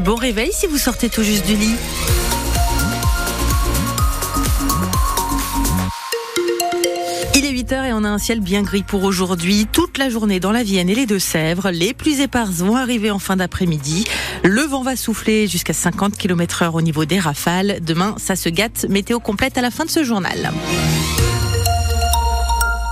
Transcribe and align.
Bon 0.00 0.16
réveil 0.16 0.50
si 0.52 0.66
vous 0.66 0.76
sortez 0.76 1.08
tout 1.08 1.22
juste 1.22 1.46
du 1.46 1.56
lit. 1.56 1.74
Il 7.34 7.44
est 7.44 7.52
8h 7.52 7.86
et 7.86 7.92
on 7.94 8.04
a 8.04 8.08
un 8.08 8.18
ciel 8.18 8.40
bien 8.40 8.62
gris 8.62 8.82
pour 8.82 9.04
aujourd'hui. 9.04 9.66
Toute 9.72 9.96
la 9.96 10.10
journée 10.10 10.40
dans 10.40 10.52
la 10.52 10.62
Vienne 10.62 10.90
et 10.90 10.94
les 10.94 11.06
Deux-Sèvres. 11.06 11.70
Les 11.70 11.94
pluies 11.94 12.20
éparses 12.20 12.56
vont 12.56 12.76
arriver 12.76 13.10
en 13.10 13.18
fin 13.18 13.36
d'après-midi. 13.36 14.04
Le 14.44 14.62
vent 14.62 14.82
va 14.82 14.94
souffler 14.94 15.46
jusqu'à 15.46 15.72
50 15.72 16.18
km 16.18 16.62
heure 16.62 16.74
au 16.74 16.82
niveau 16.82 17.04
des 17.06 17.18
rafales. 17.18 17.78
Demain, 17.80 18.14
ça 18.18 18.36
se 18.36 18.48
gâte. 18.48 18.84
Météo 18.90 19.20
complète 19.20 19.56
à 19.56 19.62
la 19.62 19.70
fin 19.70 19.84
de 19.86 19.90
ce 19.90 20.04
journal. 20.04 20.52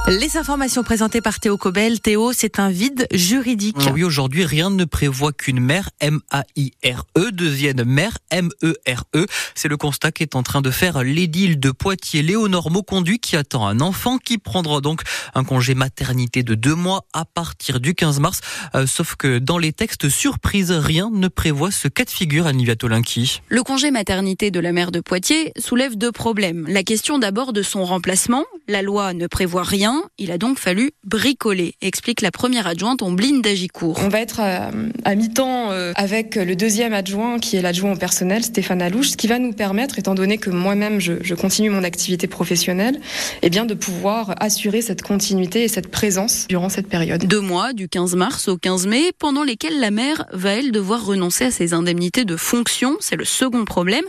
Les 0.06 0.36
informations 0.36 0.82
présentées 0.82 1.22
par 1.22 1.40
Théo 1.40 1.56
Cobel. 1.56 1.98
Théo, 1.98 2.34
c'est 2.34 2.58
un 2.58 2.68
vide 2.68 3.06
juridique. 3.10 3.88
Oui, 3.94 4.04
aujourd'hui, 4.04 4.44
rien 4.44 4.68
ne 4.68 4.84
prévoit 4.84 5.32
qu'une 5.32 5.60
mère, 5.60 5.88
M-A-I-R-E, 6.00 7.30
devienne 7.32 7.84
mère, 7.84 8.18
M-E-R-E. 8.30 9.26
C'est 9.54 9.68
le 9.68 9.78
constat 9.78 10.12
qu'est 10.12 10.36
en 10.36 10.42
train 10.42 10.60
de 10.60 10.70
faire 10.70 11.02
l'édile 11.02 11.58
de 11.58 11.70
Poitiers, 11.70 12.20
Léonore 12.20 12.70
Mauconduit, 12.70 13.18
qui 13.18 13.34
attend 13.34 13.66
un 13.66 13.80
enfant 13.80 14.18
qui 14.18 14.36
prendra 14.36 14.82
donc 14.82 15.00
un 15.34 15.42
congé 15.42 15.74
maternité 15.74 16.42
de 16.42 16.54
deux 16.54 16.74
mois 16.74 17.06
à 17.14 17.24
partir 17.24 17.80
du 17.80 17.94
15 17.94 18.20
mars. 18.20 18.40
Euh, 18.74 18.86
sauf 18.86 19.16
que 19.16 19.38
dans 19.38 19.56
les 19.56 19.72
textes 19.72 20.10
surprise, 20.10 20.70
rien 20.70 21.08
ne 21.10 21.28
prévoit 21.28 21.70
ce 21.70 21.88
cas 21.88 22.04
de 22.04 22.10
figure, 22.10 22.46
Annie 22.46 22.66
Tolinki. 22.76 23.40
Le 23.48 23.62
congé 23.62 23.90
maternité 23.90 24.50
de 24.50 24.60
la 24.60 24.72
mère 24.72 24.92
de 24.92 25.00
Poitiers 25.00 25.54
soulève 25.58 25.96
deux 25.96 26.12
problèmes. 26.12 26.66
La 26.68 26.82
question 26.82 27.18
d'abord 27.18 27.54
de 27.54 27.62
son 27.62 27.86
remplacement. 27.86 28.44
La 28.68 28.82
loi 28.82 29.14
ne 29.14 29.26
prévoit 29.26 29.62
rien 29.62 29.93
il 30.18 30.30
a 30.30 30.38
donc 30.38 30.58
fallu 30.58 30.92
bricoler, 31.04 31.74
explique 31.80 32.20
la 32.20 32.30
première 32.30 32.66
adjointe 32.66 33.02
Ombline 33.02 33.42
d'Agicourt. 33.42 34.00
On 34.02 34.08
va 34.08 34.20
être 34.20 34.40
à, 34.40 35.14
mi-temps 35.14 35.70
euh, 35.70 35.92
avec 35.96 36.36
le 36.36 36.56
deuxième 36.56 36.92
adjoint 36.92 37.38
qui 37.38 37.56
est 37.56 37.62
l'adjoint 37.62 37.92
au 37.92 37.96
personnel, 37.96 38.42
Stéphane 38.44 38.82
Alouche, 38.82 39.10
ce 39.10 39.16
qui 39.16 39.26
va 39.26 39.38
nous 39.38 39.52
permettre, 39.52 39.98
étant 39.98 40.14
donné 40.14 40.38
que 40.38 40.50
moi-même 40.50 41.00
je, 41.00 41.34
continue 41.34 41.70
mon 41.70 41.84
activité 41.84 42.26
professionnelle, 42.26 43.00
eh 43.42 43.50
bien 43.50 43.66
de 43.66 43.74
pouvoir 43.74 44.34
assurer 44.40 44.82
cette 44.82 45.02
continuité 45.02 45.64
et 45.64 45.68
cette 45.68 45.88
présence 45.88 46.46
durant 46.48 46.68
cette 46.68 46.88
période. 46.88 47.24
Deux 47.26 47.40
mois, 47.40 47.72
du 47.72 47.88
15 47.88 48.14
mars 48.16 48.48
au 48.48 48.56
15 48.56 48.86
mai, 48.86 49.12
pendant 49.18 49.42
lesquels 49.42 49.80
la 49.80 49.90
mère 49.90 50.26
va 50.32 50.50
elle 50.52 50.72
devoir 50.72 51.04
renoncer 51.04 51.44
à 51.44 51.50
ses 51.50 51.74
indemnités 51.74 52.24
de 52.24 52.36
fonction. 52.36 52.96
C'est 53.00 53.16
le 53.16 53.24
second 53.24 53.64
problème 53.64 54.04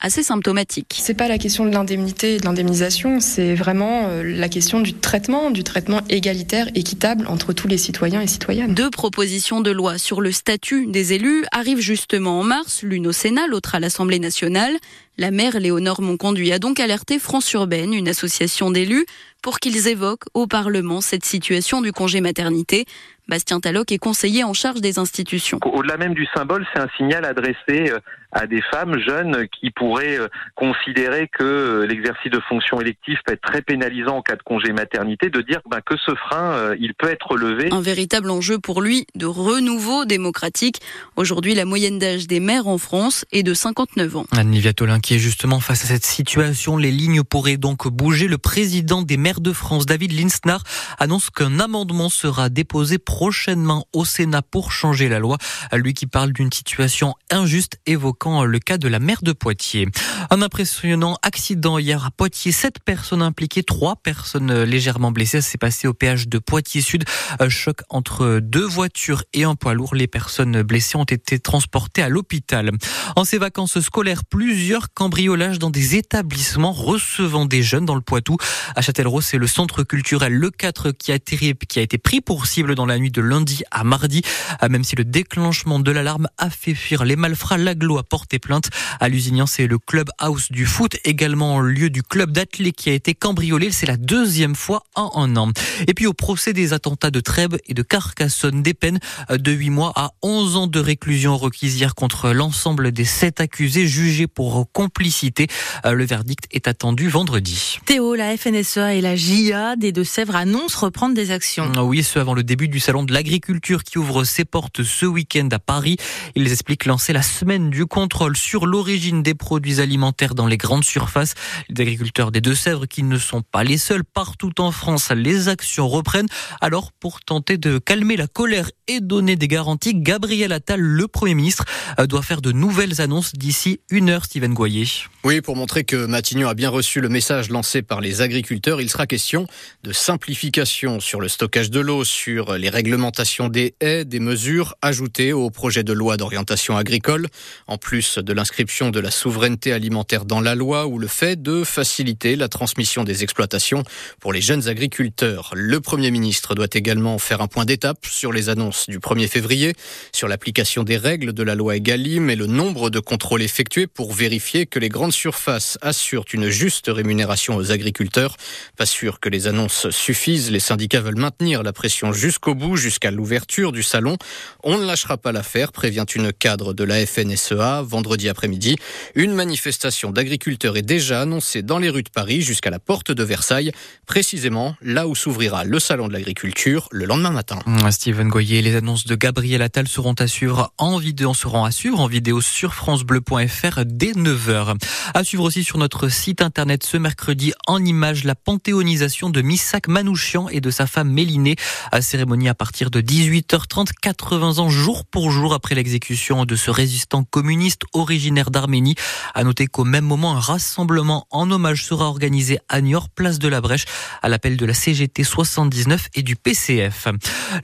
assez 0.00 0.22
symptomatique. 0.22 0.96
C'est 0.98 1.14
pas 1.14 1.28
la 1.28 1.38
question 1.38 1.64
de 1.66 1.70
l'indemnité 1.70 2.34
et 2.34 2.38
de 2.38 2.44
l'indemnisation, 2.44 3.20
c'est 3.20 3.54
vraiment 3.54 4.08
euh, 4.08 4.22
la 4.22 4.48
question 4.48 4.80
du 4.80 4.94
traitement, 4.94 5.50
du 5.50 5.62
traitement 5.62 6.00
égalitaire, 6.08 6.68
équitable 6.74 7.26
entre 7.26 7.52
tous 7.52 7.68
les 7.68 7.78
citoyens 7.78 8.20
et 8.20 8.26
citoyennes. 8.26 8.74
Deux 8.74 8.90
propositions 8.90 9.60
de 9.60 9.70
loi 9.70 9.98
sur 9.98 10.20
le 10.20 10.32
statut 10.32 10.86
des 10.86 11.12
élus 11.12 11.44
arrivent 11.52 11.80
justement 11.80 12.40
en 12.40 12.44
mars, 12.44 12.82
l'une 12.82 13.06
au 13.06 13.12
Sénat, 13.12 13.46
l'autre 13.46 13.74
à 13.74 13.80
l'Assemblée 13.80 14.18
nationale. 14.18 14.76
La 15.18 15.30
maire 15.30 15.60
Léonore 15.60 16.00
Monconduit 16.00 16.50
a 16.50 16.58
donc 16.58 16.80
alerté 16.80 17.18
France 17.18 17.52
Urbaine, 17.52 17.92
une 17.92 18.08
association 18.08 18.70
d'élus, 18.70 19.04
pour 19.42 19.58
qu'ils 19.58 19.88
évoquent 19.88 20.24
au 20.32 20.46
Parlement 20.46 21.02
cette 21.02 21.26
situation 21.26 21.82
du 21.82 21.92
congé 21.92 22.22
maternité. 22.22 22.86
Bastien 23.30 23.60
Talloc 23.60 23.92
est 23.92 23.98
conseiller 23.98 24.42
en 24.42 24.52
charge 24.52 24.80
des 24.80 24.98
institutions. 24.98 25.60
Au-delà 25.64 25.96
même 25.96 26.14
du 26.14 26.26
symbole, 26.34 26.66
c'est 26.74 26.80
un 26.80 26.88
signal 26.96 27.24
adressé 27.24 27.92
euh, 27.92 28.00
à 28.32 28.48
des 28.48 28.60
femmes 28.72 28.98
jeunes 28.98 29.46
qui 29.48 29.70
pourraient 29.70 30.18
euh, 30.18 30.26
considérer 30.56 31.28
que 31.28 31.44
euh, 31.44 31.86
l'exercice 31.86 32.32
de 32.32 32.40
fonctions 32.48 32.80
électives 32.80 33.18
peut 33.24 33.34
être 33.34 33.40
très 33.40 33.62
pénalisant 33.62 34.16
en 34.16 34.22
cas 34.22 34.34
de 34.34 34.42
congé 34.42 34.72
maternité, 34.72 35.30
de 35.30 35.42
dire 35.42 35.60
ben, 35.70 35.80
que 35.80 35.94
ce 35.96 36.12
frein, 36.16 36.74
il 36.80 36.92
peut 36.94 37.08
être 37.08 37.36
levé. 37.36 37.68
Un 37.72 37.80
véritable 37.80 38.30
enjeu 38.30 38.58
pour 38.58 38.82
lui 38.82 39.06
de 39.14 39.26
renouveau 39.26 40.04
démocratique. 40.06 40.80
Aujourd'hui, 41.14 41.54
la 41.54 41.64
moyenne 41.64 42.00
d'âge 42.00 42.26
des 42.26 42.40
maires 42.40 42.66
en 42.66 42.78
France 42.78 43.24
est 43.30 43.44
de 43.44 43.54
59 43.54 44.16
ans. 44.16 44.26
Anne 44.32 44.50
Viatolin 44.52 44.98
qui 44.98 45.14
est 45.14 45.18
justement 45.18 45.60
face 45.60 45.84
à 45.84 45.86
cette 45.86 46.04
situation. 46.04 46.76
Les 46.76 46.90
lignes 46.90 47.22
pourraient 47.22 47.58
donc 47.58 47.86
bouger. 47.86 48.26
Le 48.26 48.38
président 48.38 49.02
des 49.02 49.16
maires 49.16 49.40
de 49.40 49.52
France, 49.52 49.86
David 49.86 50.18
Linsnar, 50.18 50.64
annonce 50.98 51.30
qu'un 51.30 51.60
amendement 51.60 52.08
sera 52.08 52.48
déposé 52.48 52.98
prochainement 53.20 53.86
au 53.92 54.06
Sénat 54.06 54.40
pour 54.40 54.72
changer 54.72 55.10
la 55.10 55.18
loi. 55.18 55.36
Lui 55.74 55.92
qui 55.92 56.06
parle 56.06 56.32
d'une 56.32 56.50
situation 56.50 57.14
injuste 57.30 57.78
évoquant 57.84 58.44
le 58.44 58.58
cas 58.58 58.78
de 58.78 58.88
la 58.88 58.98
maire 58.98 59.20
de 59.20 59.32
Poitiers. 59.32 59.88
Un 60.30 60.40
impressionnant 60.40 61.18
accident 61.20 61.76
hier 61.76 62.02
à 62.06 62.10
Poitiers. 62.10 62.50
Sept 62.50 62.78
personnes 62.82 63.20
impliquées, 63.20 63.62
trois 63.62 63.96
personnes 63.96 64.62
légèrement 64.62 65.12
blessées. 65.12 65.42
Ça 65.42 65.50
s'est 65.50 65.58
passé 65.58 65.86
au 65.86 65.92
péage 65.92 66.28
de 66.28 66.38
Poitiers 66.38 66.80
Sud. 66.80 67.04
Un 67.38 67.50
choc 67.50 67.82
entre 67.90 68.38
deux 68.42 68.64
voitures 68.64 69.22
et 69.34 69.44
un 69.44 69.54
poids 69.54 69.74
lourd. 69.74 69.94
Les 69.94 70.06
personnes 70.06 70.62
blessées 70.62 70.96
ont 70.96 71.04
été 71.04 71.38
transportées 71.38 72.00
à 72.00 72.08
l'hôpital. 72.08 72.70
En 73.16 73.26
ces 73.26 73.36
vacances 73.36 73.80
scolaires, 73.80 74.24
plusieurs 74.24 74.94
cambriolages 74.94 75.58
dans 75.58 75.68
des 75.68 75.94
établissements 75.94 76.72
recevant 76.72 77.44
des 77.44 77.62
jeunes 77.62 77.84
dans 77.84 77.96
le 77.96 78.00
Poitou. 78.00 78.38
À 78.76 78.80
Châtellerault, 78.80 79.20
c'est 79.20 79.36
le 79.36 79.46
centre 79.46 79.82
culturel 79.82 80.32
Le 80.32 80.50
4 80.50 80.92
qui 80.92 81.12
a, 81.12 81.16
été, 81.16 81.54
qui 81.68 81.78
a 81.78 81.82
été 81.82 81.98
pris 81.98 82.22
pour 82.22 82.46
cible 82.46 82.74
dans 82.74 82.86
la 82.86 82.98
nuit 82.98 83.09
de 83.12 83.20
lundi 83.20 83.62
à 83.70 83.84
mardi. 83.84 84.22
Ah, 84.60 84.68
même 84.68 84.84
si 84.84 84.96
le 84.96 85.04
déclenchement 85.04 85.78
de 85.78 85.90
l'alarme 85.90 86.28
a 86.38 86.50
fait 86.50 86.74
fuir 86.74 87.04
les 87.04 87.16
malfrats, 87.16 87.58
l'aglo 87.58 87.98
a 87.98 88.02
porté 88.02 88.38
plainte. 88.38 88.70
À 89.00 89.08
Lusignan, 89.08 89.46
c'est 89.46 89.66
le 89.66 89.78
club 89.78 90.10
house 90.18 90.50
du 90.50 90.66
foot, 90.66 90.96
également 91.04 91.60
lieu 91.60 91.90
du 91.90 92.02
club 92.02 92.32
d'athlètes 92.32 92.76
qui 92.76 92.90
a 92.90 92.92
été 92.92 93.14
cambriolé. 93.14 93.70
C'est 93.70 93.86
la 93.86 93.96
deuxième 93.96 94.54
fois 94.54 94.84
en 94.94 95.10
un 95.14 95.36
an. 95.36 95.50
Et 95.86 95.94
puis 95.94 96.06
au 96.06 96.12
procès 96.12 96.52
des 96.52 96.72
attentats 96.72 97.10
de 97.10 97.20
Trèbes 97.20 97.56
et 97.66 97.74
de 97.74 97.82
Carcassonne, 97.82 98.62
des 98.62 98.74
peines 98.74 99.00
de 99.30 99.52
8 99.52 99.70
mois 99.70 99.92
à 99.96 100.12
11 100.22 100.56
ans 100.56 100.66
de 100.66 100.80
réclusion 100.80 101.36
requises 101.36 101.76
hier 101.76 101.94
contre 101.94 102.30
l'ensemble 102.30 102.92
des 102.92 103.04
sept 103.04 103.40
accusés 103.40 103.86
jugés 103.86 104.26
pour 104.26 104.70
complicité. 104.72 105.46
Euh, 105.84 105.92
le 105.92 106.04
verdict 106.04 106.44
est 106.50 106.68
attendu 106.68 107.08
vendredi. 107.08 107.78
Théo, 107.86 108.14
la 108.14 108.36
FNSEA 108.36 108.94
et 108.94 109.00
la 109.00 109.16
JA 109.16 109.76
des 109.76 109.92
Deux-Sèvres 109.92 110.36
annoncent 110.36 110.78
reprendre 110.80 111.14
des 111.14 111.30
actions. 111.30 111.70
Ah 111.76 111.84
oui, 111.84 112.02
ce 112.02 112.18
avant 112.18 112.34
le 112.34 112.42
début 112.42 112.68
du 112.68 112.80
salon 112.80 112.99
de 113.02 113.12
l'agriculture 113.12 113.84
qui 113.84 113.98
ouvre 113.98 114.24
ses 114.24 114.44
portes 114.44 114.82
ce 114.82 115.06
week-end 115.06 115.48
à 115.52 115.58
Paris. 115.58 115.96
Ils 116.34 116.50
expliquent 116.50 116.86
lancer 116.86 117.12
la 117.12 117.22
semaine 117.22 117.70
du 117.70 117.86
contrôle 117.86 118.36
sur 118.36 118.66
l'origine 118.66 119.22
des 119.22 119.34
produits 119.34 119.80
alimentaires 119.80 120.34
dans 120.34 120.46
les 120.46 120.56
grandes 120.56 120.84
surfaces. 120.84 121.34
Les 121.68 121.82
agriculteurs 121.82 122.30
des 122.30 122.40
Deux-Sèvres 122.40 122.86
qui 122.86 123.02
ne 123.02 123.18
sont 123.18 123.42
pas 123.42 123.64
les 123.64 123.78
seuls 123.78 124.04
partout 124.04 124.60
en 124.60 124.70
France, 124.70 125.10
les 125.10 125.48
actions 125.48 125.88
reprennent. 125.88 126.28
Alors, 126.60 126.92
pour 126.92 127.20
tenter 127.20 127.58
de 127.58 127.78
calmer 127.78 128.16
la 128.16 128.26
colère 128.26 128.70
et 128.86 129.00
donner 129.00 129.36
des 129.36 129.48
garanties, 129.48 129.94
Gabriel 129.94 130.52
Attal, 130.52 130.80
le 130.80 131.08
Premier 131.08 131.34
ministre, 131.34 131.64
euh, 131.98 132.06
doit 132.06 132.22
faire 132.22 132.40
de 132.40 132.52
nouvelles 132.52 133.00
annonces 133.00 133.32
d'ici 133.34 133.80
une 133.90 134.10
heure, 134.10 134.24
Steven 134.24 134.54
Goyer. 134.54 134.86
Oui, 135.24 135.40
pour 135.40 135.56
montrer 135.56 135.84
que 135.84 136.06
Matignon 136.06 136.48
a 136.48 136.54
bien 136.54 136.70
reçu 136.70 137.00
le 137.00 137.08
message 137.08 137.50
lancé 137.50 137.82
par 137.82 138.00
les 138.00 138.22
agriculteurs, 138.22 138.80
il 138.80 138.88
sera 138.88 139.06
question 139.06 139.46
de 139.82 139.92
simplification 139.92 141.00
sur 141.00 141.20
le 141.20 141.28
stockage 141.28 141.70
de 141.70 141.80
l'eau, 141.80 142.04
sur 142.04 142.54
les 142.54 142.70
réglementations 142.80 143.50
des 143.50 143.74
haies, 143.82 144.06
des 144.06 144.20
mesures 144.20 144.74
ajoutées 144.80 145.34
au 145.34 145.50
projet 145.50 145.84
de 145.84 145.92
loi 145.92 146.16
d'orientation 146.16 146.78
agricole, 146.78 147.26
en 147.66 147.76
plus 147.76 148.16
de 148.16 148.32
l'inscription 148.32 148.88
de 148.88 149.00
la 149.00 149.10
souveraineté 149.10 149.74
alimentaire 149.74 150.24
dans 150.24 150.40
la 150.40 150.54
loi 150.54 150.86
ou 150.86 150.98
le 150.98 151.06
fait 151.06 151.42
de 151.42 151.62
faciliter 151.62 152.36
la 152.36 152.48
transmission 152.48 153.04
des 153.04 153.22
exploitations 153.22 153.82
pour 154.18 154.32
les 154.32 154.40
jeunes 154.40 154.66
agriculteurs. 154.66 155.50
Le 155.54 155.78
Premier 155.82 156.10
ministre 156.10 156.54
doit 156.54 156.72
également 156.72 157.18
faire 157.18 157.42
un 157.42 157.48
point 157.48 157.66
d'étape 157.66 158.06
sur 158.06 158.32
les 158.32 158.48
annonces 158.48 158.88
du 158.88 158.98
1er 158.98 159.28
février, 159.28 159.74
sur 160.10 160.26
l'application 160.26 160.82
des 160.82 160.96
règles 160.96 161.34
de 161.34 161.42
la 161.42 161.54
loi 161.54 161.76
Egalim 161.76 162.30
et 162.30 162.36
le 162.36 162.46
nombre 162.46 162.88
de 162.88 162.98
contrôles 162.98 163.42
effectués 163.42 163.88
pour 163.88 164.14
vérifier 164.14 164.64
que 164.64 164.78
les 164.78 164.88
grandes 164.88 165.12
surfaces 165.12 165.76
assurent 165.82 166.24
une 166.32 166.48
juste 166.48 166.86
rémunération 166.88 167.56
aux 167.56 167.72
agriculteurs. 167.72 168.38
Pas 168.78 168.86
sûr 168.86 169.20
que 169.20 169.28
les 169.28 169.48
annonces 169.48 169.90
suffisent. 169.90 170.50
Les 170.50 170.60
syndicats 170.60 171.02
veulent 171.02 171.20
maintenir 171.20 171.62
la 171.62 171.74
pression 171.74 172.14
jusqu'au 172.14 172.54
bout, 172.54 172.69
jusqu'à 172.76 173.10
l'ouverture 173.10 173.72
du 173.72 173.82
salon. 173.82 174.16
On 174.62 174.78
ne 174.78 174.84
lâchera 174.84 175.16
pas 175.16 175.32
l'affaire, 175.32 175.72
prévient 175.72 176.06
une 176.14 176.32
cadre 176.32 176.72
de 176.72 176.84
la 176.84 177.04
FNSEA 177.06 177.82
vendredi 177.82 178.28
après-midi. 178.28 178.76
Une 179.14 179.34
manifestation 179.34 180.10
d'agriculteurs 180.10 180.76
est 180.76 180.82
déjà 180.82 181.22
annoncée 181.22 181.62
dans 181.62 181.78
les 181.78 181.90
rues 181.90 182.02
de 182.02 182.10
Paris 182.10 182.42
jusqu'à 182.42 182.70
la 182.70 182.78
porte 182.78 183.10
de 183.12 183.22
Versailles, 183.22 183.72
précisément 184.06 184.76
là 184.82 185.06
où 185.06 185.14
s'ouvrira 185.14 185.64
le 185.64 185.78
salon 185.78 186.08
de 186.08 186.12
l'agriculture 186.12 186.88
le 186.90 187.04
lendemain 187.04 187.30
matin. 187.30 187.58
Steven 187.90 188.28
Goyer, 188.28 188.62
les 188.62 188.76
annonces 188.76 189.06
de 189.06 189.14
Gabriel 189.14 189.62
Attal 189.62 189.88
seront 189.88 190.14
à 190.14 190.26
suivre 190.26 190.72
en 190.78 190.98
vidéo, 190.98 191.34
seront 191.34 191.64
à 191.64 191.70
suivre 191.70 192.00
en 192.00 192.06
vidéo 192.06 192.40
sur 192.40 192.74
francebleu.fr 192.74 193.84
dès 193.84 194.12
9h. 194.12 194.76
À 195.14 195.24
suivre 195.24 195.44
aussi 195.44 195.64
sur 195.64 195.78
notre 195.78 196.08
site 196.08 196.42
internet 196.42 196.84
ce 196.84 196.96
mercredi 196.96 197.52
en 197.66 197.84
images 197.84 198.24
la 198.24 198.34
panthéonisation 198.34 199.30
de 199.30 199.42
Missak 199.42 199.88
Manouchian 199.88 200.48
et 200.48 200.60
de 200.60 200.70
sa 200.70 200.86
femme 200.86 201.10
Mélinée. 201.10 201.56
À 201.92 202.00
cérémonie 202.02 202.48
à 202.48 202.54
partir 202.60 202.90
de 202.90 203.00
18h30, 203.00 203.88
80 204.02 204.58
ans 204.58 204.68
jour 204.68 205.06
pour 205.06 205.30
jour 205.30 205.54
après 205.54 205.74
l'exécution 205.74 206.44
de 206.44 206.56
ce 206.56 206.70
résistant 206.70 207.24
communiste 207.24 207.84
originaire 207.94 208.50
d'Arménie. 208.50 208.96
À 209.34 209.44
noter 209.44 209.66
qu'au 209.66 209.84
même 209.84 210.04
moment, 210.04 210.36
un 210.36 210.40
rassemblement 210.40 211.26
en 211.30 211.50
hommage 211.50 211.86
sera 211.86 212.04
organisé 212.04 212.58
à 212.68 212.82
Niort, 212.82 213.08
place 213.08 213.38
de 213.38 213.48
la 213.48 213.62
Brèche, 213.62 213.86
à 214.20 214.28
l'appel 214.28 214.58
de 214.58 214.66
la 214.66 214.74
CGT 214.74 215.24
79 215.24 216.08
et 216.14 216.22
du 216.22 216.36
PCF. 216.36 217.08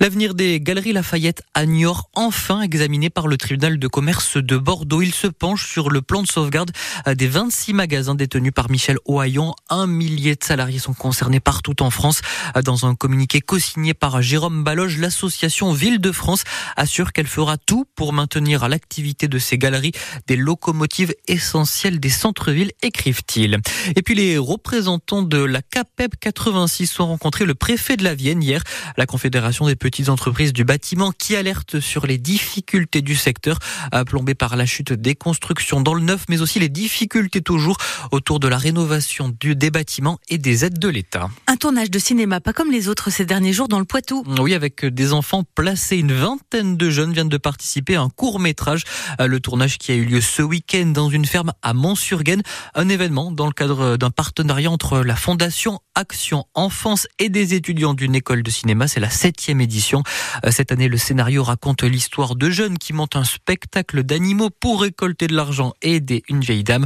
L'avenir 0.00 0.32
des 0.32 0.62
Galeries 0.62 0.94
Lafayette 0.94 1.42
à 1.52 1.66
Niort, 1.66 2.08
enfin 2.14 2.62
examiné 2.62 3.10
par 3.10 3.28
le 3.28 3.36
tribunal 3.36 3.78
de 3.78 3.88
commerce 3.88 4.38
de 4.38 4.56
Bordeaux. 4.56 5.02
Il 5.02 5.12
se 5.12 5.26
penche 5.26 5.70
sur 5.70 5.90
le 5.90 6.00
plan 6.00 6.22
de 6.22 6.26
sauvegarde 6.26 6.70
des 7.06 7.28
26 7.28 7.74
magasins 7.74 8.14
détenus 8.14 8.52
par 8.54 8.70
Michel 8.70 8.96
Ohaillon. 9.04 9.54
Un 9.68 9.86
millier 9.86 10.36
de 10.36 10.42
salariés 10.42 10.78
sont 10.78 10.94
concernés 10.94 11.40
partout 11.40 11.82
en 11.82 11.90
France. 11.90 12.22
Dans 12.64 12.86
un 12.86 12.94
communiqué 12.94 13.42
co-signé 13.42 13.92
par 13.92 14.22
Jérôme 14.22 14.64
L'association 14.86 15.72
Ville 15.72 16.00
de 16.00 16.12
France 16.12 16.44
assure 16.76 17.12
qu'elle 17.12 17.26
fera 17.26 17.56
tout 17.56 17.84
pour 17.94 18.12
maintenir 18.12 18.64
à 18.64 18.68
l'activité 18.68 19.28
de 19.28 19.38
ces 19.38 19.58
galeries 19.58 19.92
des 20.26 20.36
locomotives 20.36 21.14
essentielles 21.28 22.00
des 22.00 22.08
centres-villes, 22.08 22.72
écrivent-ils. 22.82 23.58
Et 23.96 24.02
puis 24.02 24.14
les 24.14 24.38
représentants 24.38 25.22
de 25.22 25.38
la 25.38 25.62
CAPEB 25.62 26.12
86 26.20 27.00
ont 27.00 27.06
rencontré 27.06 27.44
le 27.44 27.54
préfet 27.54 27.96
de 27.96 28.04
la 28.04 28.14
Vienne 28.14 28.42
hier, 28.42 28.62
la 28.96 29.06
Confédération 29.06 29.66
des 29.66 29.76
petites 29.76 30.08
entreprises 30.08 30.52
du 30.52 30.64
bâtiment 30.64 31.12
qui 31.12 31.36
alerte 31.36 31.80
sur 31.80 32.06
les 32.06 32.18
difficultés 32.18 33.02
du 33.02 33.16
secteur 33.16 33.58
plombé 34.06 34.34
par 34.34 34.56
la 34.56 34.66
chute 34.66 34.92
des 34.92 35.14
constructions 35.14 35.80
dans 35.80 35.94
le 35.94 36.02
neuf, 36.02 36.24
mais 36.28 36.40
aussi 36.40 36.58
les 36.58 36.68
difficultés 36.68 37.40
toujours 37.40 37.76
autour 38.12 38.40
de 38.40 38.48
la 38.48 38.58
rénovation 38.58 39.34
du, 39.40 39.56
des 39.56 39.70
bâtiments 39.70 40.18
et 40.28 40.38
des 40.38 40.64
aides 40.64 40.78
de 40.78 40.88
l'État. 40.88 41.28
Un 41.46 41.56
tournage 41.56 41.90
de 41.90 41.98
cinéma, 41.98 42.40
pas 42.40 42.52
comme 42.52 42.70
les 42.70 42.88
autres 42.88 43.10
ces 43.10 43.24
derniers 43.24 43.52
jours 43.52 43.68
dans 43.68 43.78
le 43.78 43.84
Poitou. 43.84 44.24
Oui, 44.38 44.54
avec 44.54 44.75
des 44.84 45.14
enfants 45.14 45.44
placés, 45.54 45.96
une 45.96 46.12
vingtaine 46.12 46.76
de 46.76 46.90
jeunes 46.90 47.12
viennent 47.12 47.30
de 47.30 47.38
participer 47.38 47.96
à 47.96 48.02
un 48.02 48.10
court 48.10 48.40
métrage. 48.40 48.82
Le 49.18 49.40
tournage 49.40 49.78
qui 49.78 49.92
a 49.92 49.94
eu 49.94 50.04
lieu 50.04 50.20
ce 50.20 50.42
week-end 50.42 50.86
dans 50.86 51.08
une 51.08 51.24
ferme 51.24 51.52
à 51.62 51.72
Mont-sur-Gaine, 51.72 52.42
un 52.74 52.88
événement 52.88 53.30
dans 53.30 53.46
le 53.46 53.52
cadre 53.52 53.96
d'un 53.96 54.10
partenariat 54.10 54.70
entre 54.70 54.98
la 54.98 55.16
Fondation 55.16 55.80
Action 55.94 56.44
Enfance 56.54 57.06
et 57.18 57.28
des 57.30 57.54
étudiants 57.54 57.94
d'une 57.94 58.14
école 58.14 58.42
de 58.42 58.50
cinéma. 58.50 58.86
C'est 58.88 59.00
la 59.00 59.08
septième 59.08 59.60
édition. 59.60 60.02
Cette 60.50 60.72
année, 60.72 60.88
le 60.88 60.98
scénario 60.98 61.42
raconte 61.42 61.82
l'histoire 61.84 62.36
de 62.36 62.50
jeunes 62.50 62.76
qui 62.76 62.92
montent 62.92 63.16
un 63.16 63.24
spectacle 63.24 64.02
d'animaux 64.02 64.50
pour 64.50 64.82
récolter 64.82 65.26
de 65.26 65.34
l'argent 65.34 65.72
et 65.80 65.94
aider 65.94 66.22
une 66.28 66.40
vieille 66.40 66.64
dame. 66.64 66.84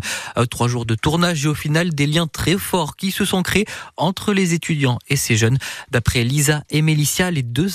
Trois 0.51 0.69
jours 0.69 0.87
de 0.87 0.95
tournage 0.95 1.45
et 1.45 1.49
au 1.49 1.55
final 1.55 1.95
des 1.95 2.07
liens 2.07 2.29
très 2.29 2.57
forts 2.57 2.97
qui 2.97 3.11
se 3.11 3.25
sont 3.25 3.43
créés 3.43 3.67
entre 3.97 4.33
les 4.33 4.55
étudiants 4.55 4.99
et 5.09 5.17
ces 5.17 5.37
jeunes. 5.37 5.59
D'après 5.91 6.23
Lisa 6.23 6.63
et 6.71 6.83
Mélicia, 6.83 7.31
les 7.31 7.43
deux 7.43 7.69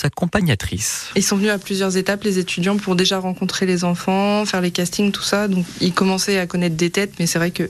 Ils 1.16 1.24
sont 1.24 1.38
venus 1.38 1.52
à 1.52 1.58
plusieurs 1.58 1.98
étapes, 1.98 2.24
les 2.24 2.40
étudiants, 2.40 2.78
pour 2.78 2.96
déjà 2.96 3.20
rencontrer 3.20 3.66
les 3.66 3.84
enfants, 3.84 4.46
faire 4.46 4.62
les 4.62 4.72
castings, 4.72 5.12
tout 5.12 5.24
ça. 5.24 5.48
Donc 5.48 5.66
ils 5.82 5.94
commençaient 5.94 6.40
à 6.40 6.48
connaître 6.48 6.76
des 6.76 6.90
têtes, 6.90 7.14
mais 7.20 7.28
c'est 7.28 7.40
vrai 7.40 7.52
que 7.52 7.70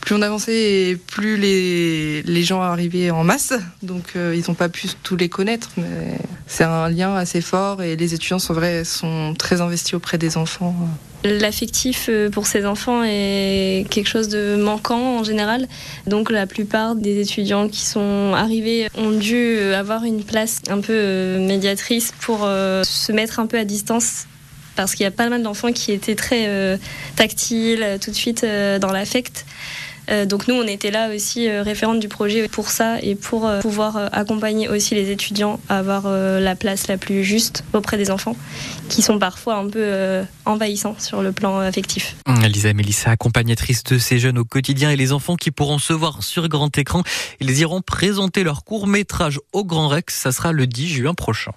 plus 0.00 0.14
on 0.14 0.22
avançait, 0.22 0.98
plus 1.06 1.36
les, 1.36 2.22
les 2.22 2.42
gens 2.42 2.62
arrivaient 2.62 3.10
en 3.10 3.24
masse. 3.24 3.52
Donc 3.82 4.12
euh, 4.16 4.34
ils 4.36 4.44
n'ont 4.48 4.54
pas 4.54 4.68
pu 4.68 4.88
tous 5.02 5.16
les 5.16 5.28
connaître, 5.28 5.70
mais 5.76 6.18
c'est 6.46 6.64
un 6.64 6.88
lien 6.88 7.14
assez 7.14 7.40
fort 7.40 7.82
et 7.82 7.96
les 7.96 8.14
étudiants 8.14 8.38
sont, 8.38 8.54
vrais, 8.54 8.84
sont 8.84 9.34
très 9.38 9.60
investis 9.60 9.94
auprès 9.94 10.18
des 10.18 10.36
enfants. 10.36 10.74
L'affectif 11.22 12.06
euh, 12.08 12.30
pour 12.30 12.46
ces 12.46 12.64
enfants 12.64 13.02
est 13.04 13.84
quelque 13.90 14.08
chose 14.08 14.28
de 14.28 14.56
manquant 14.56 15.18
en 15.18 15.24
général. 15.24 15.68
Donc 16.06 16.30
la 16.30 16.46
plupart 16.46 16.94
des 16.94 17.20
étudiants 17.20 17.68
qui 17.68 17.84
sont 17.84 18.32
arrivés 18.34 18.88
ont 18.96 19.10
dû 19.10 19.58
avoir 19.74 20.04
une 20.04 20.24
place 20.24 20.62
un 20.68 20.80
peu 20.80 20.94
euh, 20.94 21.38
médiatrice 21.38 22.12
pour 22.20 22.40
se 22.40 23.12
mettre 23.12 23.38
un 23.38 23.46
peu 23.46 23.58
à 23.58 23.64
distance 23.64 24.26
parce 24.76 24.94
qu'il 24.94 25.04
y 25.04 25.06
a 25.06 25.10
pas 25.10 25.28
mal 25.28 25.42
d'enfants 25.42 25.72
qui 25.72 25.92
étaient 25.92 26.14
très 26.14 26.78
tactiles, 27.16 27.98
tout 28.00 28.10
de 28.10 28.16
suite 28.16 28.46
dans 28.80 28.92
l'affect. 28.92 29.44
Donc 30.26 30.48
nous, 30.48 30.54
on 30.54 30.66
était 30.66 30.90
là 30.90 31.14
aussi 31.14 31.48
référente 31.48 32.00
du 32.00 32.08
projet 32.08 32.48
pour 32.48 32.70
ça 32.70 33.00
et 33.00 33.14
pour 33.14 33.50
pouvoir 33.60 34.08
accompagner 34.12 34.68
aussi 34.68 34.94
les 34.94 35.10
étudiants 35.10 35.60
à 35.68 35.78
avoir 35.78 36.08
la 36.08 36.54
place 36.54 36.88
la 36.88 36.96
plus 36.96 37.24
juste 37.24 37.64
auprès 37.72 37.96
des 37.96 38.10
enfants 38.10 38.36
qui 38.88 39.02
sont 39.02 39.18
parfois 39.18 39.56
un 39.56 39.68
peu 39.68 40.22
envahissants 40.44 40.96
sur 40.98 41.22
le 41.22 41.32
plan 41.32 41.58
affectif. 41.60 42.16
Lisa 42.48 42.72
Mélissa, 42.72 43.10
accompagnatrice 43.10 43.84
de 43.84 43.98
ces 43.98 44.18
jeunes 44.18 44.38
au 44.38 44.44
quotidien 44.44 44.90
et 44.90 44.96
les 44.96 45.12
enfants 45.12 45.36
qui 45.36 45.50
pourront 45.50 45.78
se 45.78 45.92
voir 45.92 46.22
sur 46.22 46.48
grand 46.48 46.76
écran, 46.76 47.02
ils 47.40 47.58
iront 47.58 47.80
présenter 47.80 48.42
leur 48.42 48.64
court 48.64 48.86
métrage 48.86 49.38
au 49.52 49.64
Grand 49.64 49.88
Rex. 49.88 50.14
Ça 50.14 50.32
sera 50.32 50.52
le 50.52 50.66
10 50.66 50.88
juin 50.88 51.14
prochain. 51.14 51.52